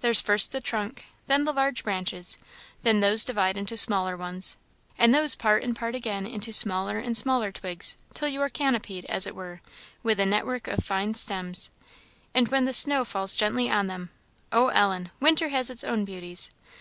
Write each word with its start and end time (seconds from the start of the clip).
There's 0.00 0.20
first 0.20 0.50
the 0.50 0.60
trunk, 0.60 1.04
then 1.28 1.44
the 1.44 1.52
large 1.52 1.84
branches, 1.84 2.38
then 2.82 2.98
those 2.98 3.24
divide 3.24 3.56
into 3.56 3.76
smaller 3.76 4.16
ones, 4.16 4.56
and 4.98 5.14
those 5.14 5.36
part 5.36 5.62
and 5.62 5.76
part 5.76 5.94
again 5.94 6.26
into 6.26 6.52
smaller 6.52 6.98
and 6.98 7.16
smaller 7.16 7.52
twigs, 7.52 7.96
till 8.12 8.26
you 8.26 8.40
are 8.40 8.48
canopied, 8.48 9.04
as 9.04 9.28
it 9.28 9.36
were, 9.36 9.60
with 10.02 10.18
a 10.18 10.26
network 10.26 10.66
of 10.66 10.82
fine 10.84 11.14
stems. 11.14 11.70
And 12.34 12.48
when 12.48 12.64
the 12.64 12.72
snow 12.72 13.04
falls 13.04 13.36
gently 13.36 13.70
on 13.70 13.86
them 13.86 14.10
oh, 14.50 14.70
Ellen, 14.70 15.12
winter 15.20 15.50
has 15.50 15.70
its 15.70 15.84
own 15.84 16.04
beauties. 16.04 16.50